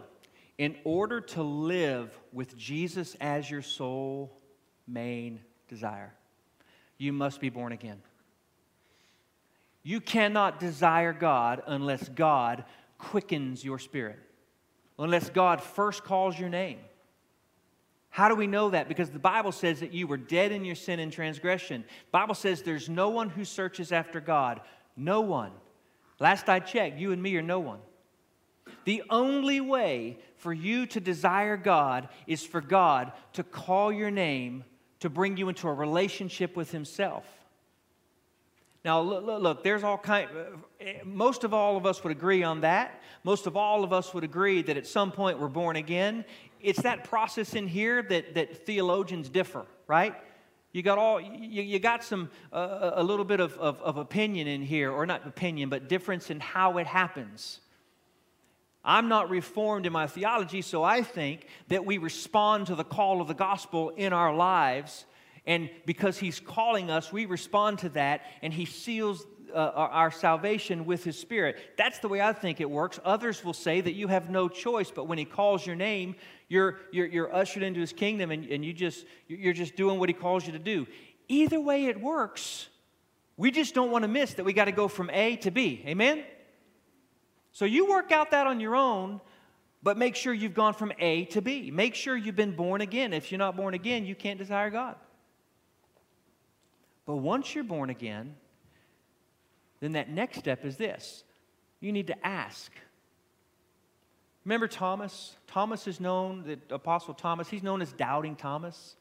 [0.57, 4.35] in order to live with Jesus as your sole
[4.87, 6.13] main desire,
[6.97, 8.01] you must be born again.
[9.83, 12.65] You cannot desire God unless God
[12.97, 14.19] quickens your spirit,
[14.97, 16.79] unless God first calls your name.
[18.09, 18.87] How do we know that?
[18.87, 21.83] Because the Bible says that you were dead in your sin and transgression.
[21.87, 24.61] The Bible says there's no one who searches after God.
[24.95, 25.51] No one.
[26.19, 27.79] Last I checked, you and me are no one.
[28.87, 34.63] The only way for you to desire God is for God to call your name
[35.01, 37.25] to bring you into a relationship with Himself.
[38.85, 40.29] Now, look, look, there's all kind.
[41.03, 43.01] Most of all of us would agree on that.
[43.25, 46.23] Most of all of us would agree that at some point we're born again.
[46.61, 50.15] It's that process in here that, that theologians differ, right?
[50.71, 54.47] You got all you, you got some uh, a little bit of, of, of opinion
[54.47, 57.59] in here, or not opinion, but difference in how it happens.
[58.83, 63.21] I'm not reformed in my theology, so I think that we respond to the call
[63.21, 65.05] of the gospel in our lives.
[65.45, 70.85] And because he's calling us, we respond to that, and he seals uh, our salvation
[70.85, 71.57] with his spirit.
[71.77, 72.99] That's the way I think it works.
[73.03, 76.15] Others will say that you have no choice, but when he calls your name,
[76.49, 80.09] you're, you're, you're ushered into his kingdom and, and you just, you're just doing what
[80.09, 80.87] he calls you to do.
[81.27, 82.67] Either way it works,
[83.35, 85.83] we just don't want to miss that we got to go from A to B.
[85.85, 86.23] Amen?
[87.57, 89.19] So you work out that on your own,
[89.81, 91.71] but make sure you've gone from A to B.
[91.71, 93.13] Make sure you've been born again.
[93.13, 94.95] If you're not born again, you can't desire God.
[97.07, 98.35] But once you're born again,
[99.79, 101.23] then that next step is this
[101.79, 102.71] you need to ask.
[104.45, 105.35] Remember Thomas?
[105.47, 108.95] Thomas is known, the Apostle Thomas, he's known as Doubting Thomas.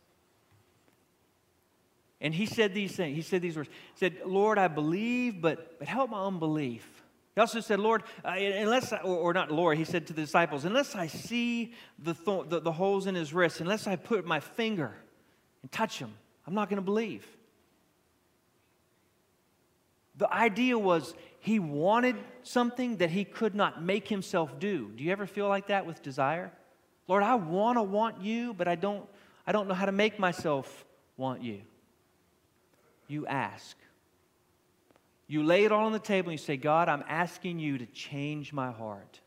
[2.23, 3.17] And he said these things.
[3.17, 3.69] He said these words.
[3.69, 6.96] He said, Lord, I believe, but, but help my unbelief.
[7.37, 10.23] He also said, Lord, uh, unless, I, or, or, not Lord, he said to the
[10.23, 14.25] disciples, unless I see the, th- the, the holes in his wrist, unless I put
[14.25, 14.95] my finger
[15.61, 16.15] and touch him,
[16.47, 17.27] I'm not going to believe.
[20.17, 24.91] The idea was he wanted something that he could not make himself do.
[24.97, 26.51] Do you ever feel like that with desire?
[27.07, 29.07] Lord, I want to want you, but I don't,
[29.47, 30.87] I don't know how to make myself
[31.19, 31.61] want you.
[33.09, 33.77] You ask.
[35.29, 37.87] You lay it all on the table and you say, God, I'm asking you to
[37.87, 39.21] change my heart.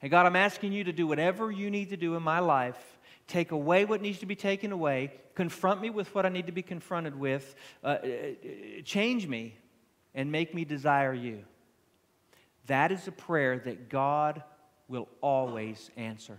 [0.00, 2.98] And God, I'm asking you to do whatever you need to do in my life.
[3.26, 5.12] Take away what needs to be taken away.
[5.34, 7.54] Confront me with what I need to be confronted with.
[7.84, 9.56] Uh, uh, uh change me
[10.14, 11.44] and make me desire you.
[12.66, 14.42] That is a prayer that God
[14.88, 16.38] will always answer.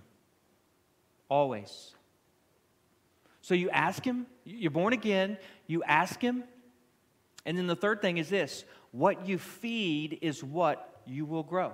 [1.29, 1.95] Always.
[3.41, 6.43] So you ask Him, you're born again, you ask Him,
[7.45, 11.73] and then the third thing is this what you feed is what you will grow.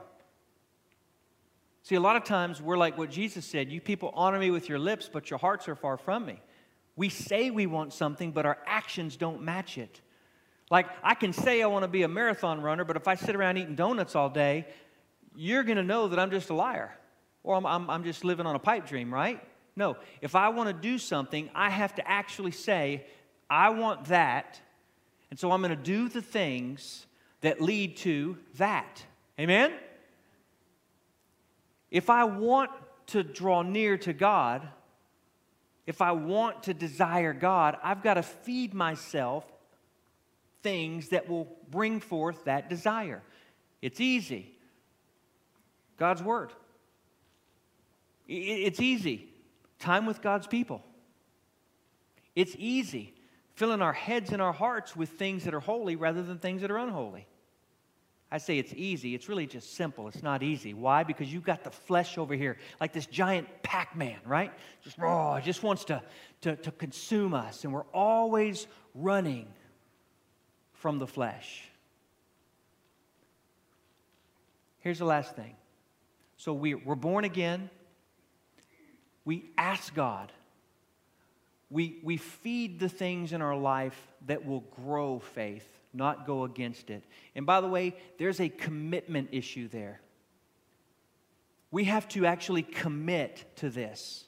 [1.83, 4.67] See, a lot of times we're like what Jesus said you people honor me with
[4.67, 6.41] your lips, but your hearts are far from me.
[6.95, 10.01] We say we want something, but our actions don't match it.
[10.71, 13.35] Like, I can say I want to be a marathon runner, but if I sit
[13.35, 14.65] around eating donuts all day,
[15.35, 16.97] you're going to know that I'm just a liar
[17.43, 19.39] or I'm, I'm, I'm, just living on a pipe dream, right?
[19.75, 19.97] No.
[20.21, 23.05] If I want to do something, I have to actually say,
[23.49, 24.59] I want that.
[25.29, 27.05] And so I'm going to do the things
[27.41, 29.03] that lead to that.
[29.39, 29.73] Amen?
[31.91, 32.71] If I want
[33.07, 34.67] to draw near to God,
[35.85, 39.45] if I want to desire God, I've got to feed myself
[40.63, 43.21] things that will bring forth that desire.
[43.81, 44.51] It's easy.
[45.97, 46.51] God's Word.
[48.27, 49.29] It's easy.
[49.77, 50.81] Time with God's people.
[52.35, 53.13] It's easy.
[53.55, 56.71] Filling our heads and our hearts with things that are holy rather than things that
[56.71, 57.25] are unholy.
[58.31, 59.15] I say it's easy.
[59.15, 60.07] It's really just simple.
[60.09, 60.73] It's not easy.
[60.73, 61.03] Why?
[61.03, 64.51] Because you've got the flesh over here, like this giant Pac Man, right?
[64.83, 66.01] Just, oh, just wants to,
[66.41, 67.63] to, to consume us.
[67.63, 69.47] And we're always running
[70.73, 71.63] from the flesh.
[74.79, 75.55] Here's the last thing.
[76.37, 77.69] So we, we're born again.
[79.23, 80.31] We ask God.
[81.69, 86.89] We, we feed the things in our life that will grow faith, not go against
[86.89, 87.03] it.
[87.35, 90.01] And by the way, there's a commitment issue there.
[91.71, 94.25] We have to actually commit to this.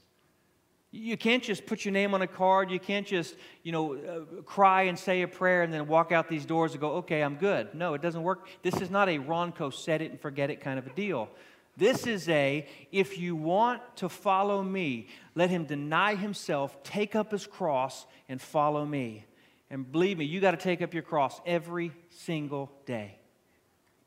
[0.92, 2.72] You can't just put your name on a card.
[2.72, 6.30] You can't just, you know, uh, cry and say a prayer and then walk out
[6.30, 7.76] these doors and go, okay, I'm good.
[7.76, 8.48] No, it doesn't work.
[8.64, 11.30] This is not a Ronco set it and forget it kind of a deal.
[11.78, 17.32] This is a, if you want to follow me, let him deny himself, take up
[17.32, 19.25] his cross, and follow me.
[19.69, 23.19] And believe me, you got to take up your cross every single day.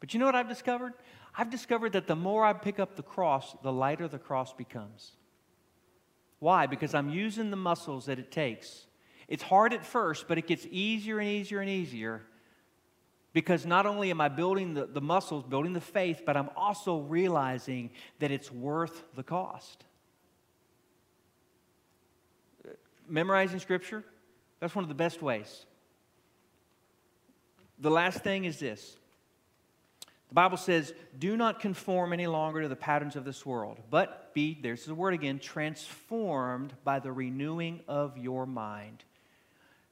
[0.01, 0.95] But you know what I've discovered?
[1.37, 5.13] I've discovered that the more I pick up the cross, the lighter the cross becomes.
[6.41, 6.67] Why?
[6.67, 8.87] Because I'm using the muscles that it takes.
[9.29, 12.23] It's hard at first, but it gets easier and easier and easier
[13.33, 16.99] because not only am I building the, the muscles, building the faith, but I'm also
[16.99, 19.85] realizing that it's worth the cost.
[23.09, 24.05] Memorizing scripture,
[24.59, 25.67] that's one of the best ways.
[27.79, 28.97] The last thing is this
[30.31, 34.33] the Bible says, do not conform any longer to the patterns of this world, but
[34.33, 39.03] be, there's the word again, transformed by the renewing of your mind.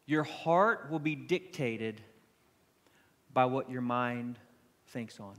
[0.07, 2.01] Your heart will be dictated
[3.39, 4.36] by what your mind
[4.89, 5.36] thinks on.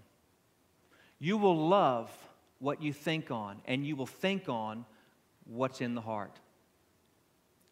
[1.19, 2.09] You will love
[2.59, 4.85] what you think on, and you will think on
[5.43, 6.39] what's in the heart.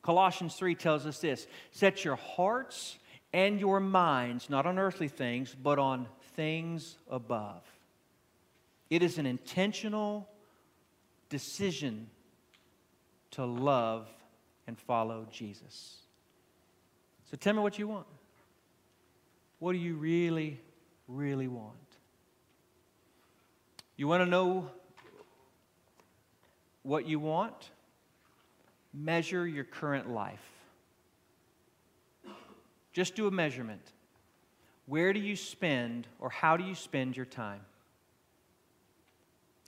[0.02, 2.98] Colossians 3 tells us this set your hearts
[3.32, 7.64] and your minds not on earthly things, but on things above.
[8.90, 10.28] It is an intentional
[11.30, 12.10] decision
[13.32, 14.10] to love
[14.68, 16.00] and follow Jesus.
[17.32, 18.08] So tell me what you want.
[19.60, 20.60] What do you really,
[21.08, 21.76] really want?
[23.96, 24.70] You want to know
[26.84, 27.72] what you want?
[28.94, 30.52] Measure your current life.
[32.94, 33.82] Just do a measurement.
[34.86, 37.62] Where do you spend or how do you spend your time?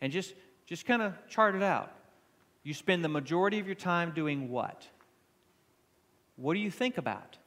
[0.01, 0.33] And just,
[0.65, 1.91] just kind of chart it out.
[2.63, 4.87] You spend the majority of your time doing what?
[6.37, 7.37] What do you think about?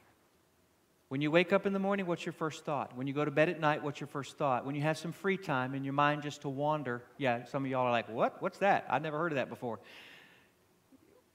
[1.12, 2.96] When you wake up in the morning, what's your first thought?
[2.96, 4.64] When you go to bed at night, what's your first thought?
[4.64, 7.70] When you have some free time and your mind just to wander, yeah, some of
[7.70, 8.40] y'all are like, what?
[8.40, 8.86] What's that?
[8.88, 9.80] I've never heard of that before.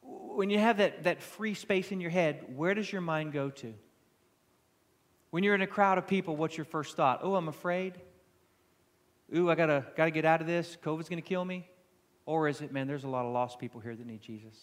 [0.02, 3.52] When you have that, that free space in your head, where does your mind go
[3.52, 3.76] to?
[5.30, 7.20] When you're in a crowd of people, what's your first thought?
[7.22, 7.94] Oh, I'm afraid.
[9.36, 10.76] Ooh, I gotta, gotta get out of this.
[10.82, 11.70] COVID's gonna kill me.
[12.26, 14.60] Or is it, man, there's a lot of lost people here that need Jesus?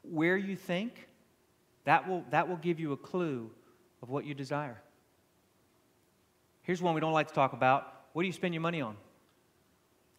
[0.00, 1.08] Where you think,
[1.86, 3.50] that will, that will give you a clue
[4.02, 4.80] of what you desire.
[6.62, 7.90] Here's one we don't like to talk about.
[8.12, 8.96] What do you spend your money on?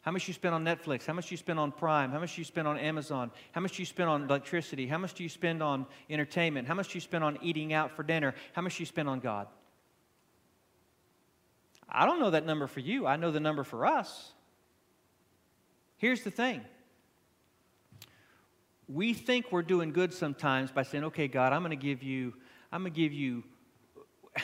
[0.02, 1.06] How much you spend on Netflix?
[1.06, 2.12] How much you spend on Prime?
[2.12, 3.30] How much you spend on Amazon?
[3.52, 4.88] How much you spend on electricity?
[4.88, 6.68] How much do you spend on entertainment?
[6.68, 8.34] How much do you spend on eating out for dinner?
[8.54, 9.48] How much do you spend on God?
[11.90, 13.06] I don't know that number for you.
[13.06, 14.32] I know the number for us.
[15.98, 16.62] Here's the thing.
[18.88, 22.34] We think we're doing good sometimes by saying, "Okay, God, I'm going to give you
[22.72, 23.44] I'm going to give you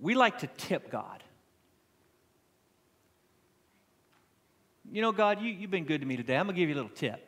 [0.00, 1.22] we like to tip God.
[4.90, 6.36] you know, God, you, you've been good to me today.
[6.36, 7.22] I'm going to give you a little tip.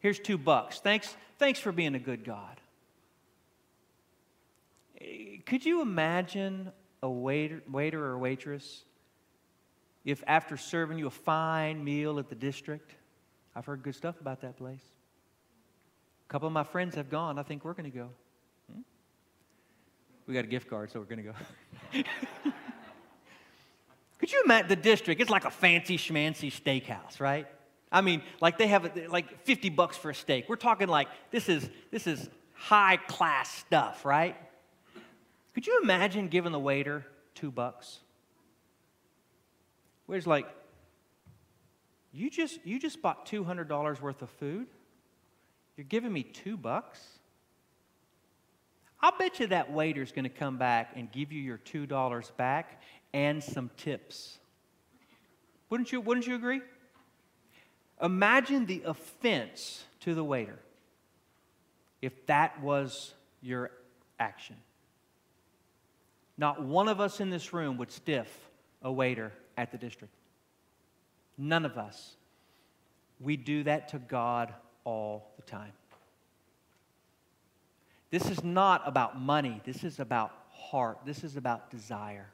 [0.00, 0.80] Here's two bucks.
[0.80, 2.60] Thanks, thanks for being a good God.
[5.00, 6.70] Eh, could you imagine
[7.02, 8.84] a waiter, waiter or waitress
[10.04, 12.94] if after serving you a fine meal at the district,
[13.56, 14.82] I've heard good stuff about that place.
[16.28, 17.38] A couple of my friends have gone.
[17.38, 18.08] I think we're going to go.
[18.72, 18.80] Hmm?
[20.26, 21.34] We got a gift card, so we're going to go.
[24.18, 25.20] Could you imagine the district?
[25.20, 27.46] It's like a fancy schmancy steakhouse, right?
[27.92, 30.48] I mean, like they have a, like 50 bucks for a steak.
[30.48, 34.36] We're talking like this is this is high class stuff, right?
[35.54, 37.98] Could you imagine giving the waiter two bucks?
[40.06, 40.46] Waiter's like,
[42.14, 44.66] you just you just bought two hundred dollars worth of food.
[45.76, 47.00] You're giving me two bucks.
[49.02, 52.32] I'll bet you that waiter's going to come back and give you your two dollars
[52.36, 52.80] back
[53.12, 54.38] and some tips.
[55.70, 56.62] Wouldn't you, wouldn't you agree?
[58.00, 60.58] Imagine the offense to the waiter
[62.00, 63.70] if that was your
[64.20, 64.56] action.
[66.36, 68.28] not one of us in this room would stiff
[68.82, 70.14] a waiter at the district.
[71.36, 72.14] None of us.
[73.20, 74.52] We do that to God
[74.84, 75.72] all the time.
[78.10, 79.60] This is not about money.
[79.64, 80.98] This is about heart.
[81.04, 82.28] This is about desire.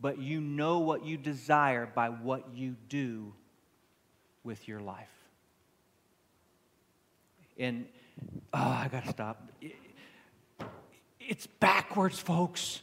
[0.00, 3.34] But you know what you desire by what you do
[4.44, 5.08] with your life.
[7.58, 7.86] And,
[8.54, 9.50] oh, I got to stop.
[11.20, 12.80] It's backwards, folks.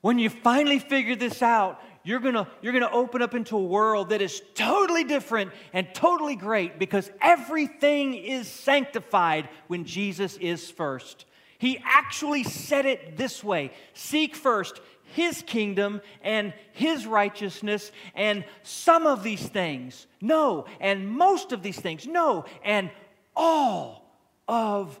[0.00, 4.08] When you finally figure this out, you're gonna, you're gonna open up into a world
[4.08, 11.26] that is totally different and totally great because everything is sanctified when Jesus is first.
[11.58, 14.80] He actually said it this way Seek first
[15.12, 21.78] his kingdom and his righteousness, and some of these things, no, and most of these
[21.78, 22.90] things, no, and
[23.36, 24.10] all
[24.46, 24.98] of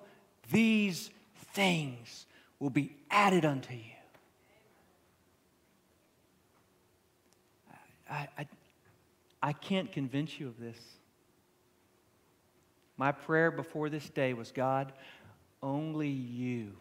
[0.50, 1.10] these
[1.54, 2.26] things
[2.58, 3.87] will be added unto you.
[8.10, 8.46] I, I,
[9.42, 10.78] I can't convince you of this.
[12.96, 14.92] My prayer before this day was God,
[15.62, 16.72] only you,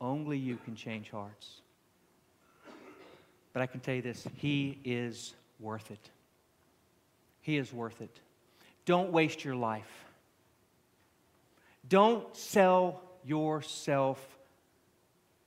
[0.00, 1.60] only you can change hearts.
[3.52, 6.10] But I can tell you this He is worth it.
[7.40, 8.20] He is worth it.
[8.84, 10.04] Don't waste your life.
[11.88, 14.20] Don't sell yourself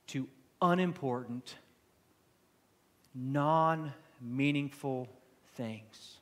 [0.08, 0.26] to
[0.60, 1.54] unimportant,
[3.14, 5.08] non meaningful
[5.54, 6.18] things.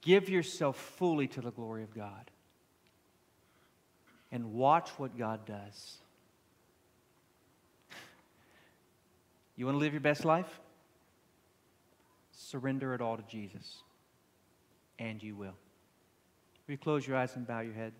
[0.00, 2.30] Give yourself fully to the glory of God
[4.32, 5.98] and watch what God does.
[9.54, 10.60] You want to live your best life?
[12.32, 13.82] Surrender it all to Jesus,
[14.98, 15.54] and you will.
[16.66, 17.92] Will you close your eyes and bow your head?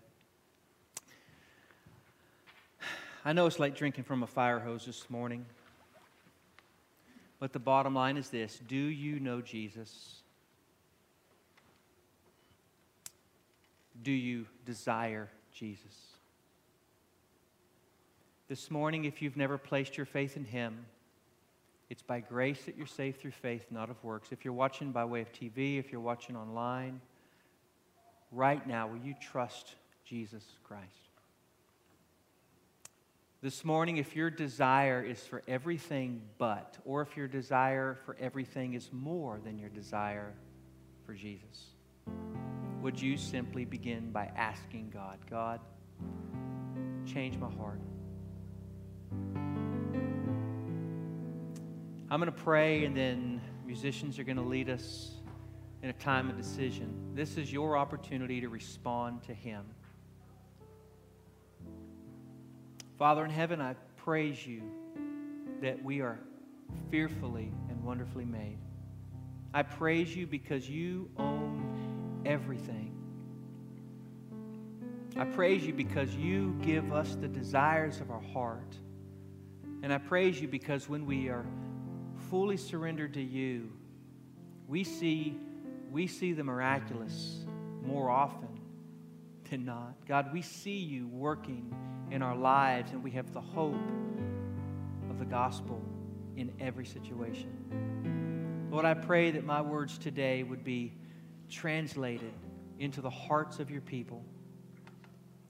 [3.23, 5.45] I know it's like drinking from a fire hose this morning.
[7.43, 10.21] But the bottom line is this Do you know Jesus?
[14.01, 15.93] Do you desire Jesus?
[18.47, 20.85] This morning, if you've never placed your faith in Him,
[21.89, 24.29] it's by grace that you're saved through faith, not of works.
[24.31, 27.01] If you're watching by way of TV, if you're watching online,
[28.31, 29.75] right now, will you trust
[30.05, 31.02] Jesus Christ?
[33.43, 38.73] This morning, if your desire is for everything but, or if your desire for everything
[38.73, 40.33] is more than your desire
[41.05, 41.65] for Jesus,
[42.81, 45.59] would you simply begin by asking God, God,
[47.05, 47.81] change my heart?
[52.09, 55.15] I'm going to pray, and then musicians are going to lead us
[55.81, 57.11] in a time of decision.
[57.13, 59.65] This is your opportunity to respond to Him.
[63.03, 64.61] Father in heaven, I praise you
[65.61, 66.17] that we are
[66.89, 68.59] fearfully and wonderfully made.
[69.53, 72.95] I praise you because you own everything.
[75.17, 78.73] I praise you because you give us the desires of our heart.
[79.81, 81.45] And I praise you because when we are
[82.29, 83.69] fully surrendered to you,
[84.65, 85.35] we see,
[85.91, 87.43] we see the miraculous
[87.85, 88.61] more often
[89.49, 89.93] than not.
[90.07, 91.75] God, we see you working
[92.13, 93.73] in our lives, and we have the hope
[95.09, 95.81] of the gospel
[96.37, 98.69] in every situation.
[98.71, 100.93] Lord, I pray that my words today would be
[101.49, 102.31] translated
[102.77, 104.23] into the hearts of your people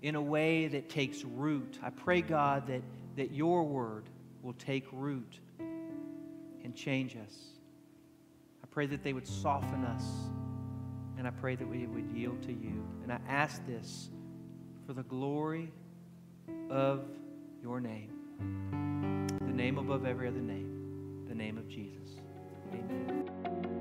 [0.01, 1.79] in a way that takes root.
[1.83, 2.81] I pray, God, that,
[3.17, 4.05] that your word
[4.41, 7.35] will take root and change us.
[8.63, 10.05] I pray that they would soften us,
[11.17, 12.87] and I pray that we would yield to you.
[13.03, 14.09] And I ask this
[14.87, 15.69] for the glory
[16.69, 17.01] of
[17.61, 18.09] your name.
[19.39, 22.19] The name above every other name, the name of Jesus.
[22.73, 23.72] Amen.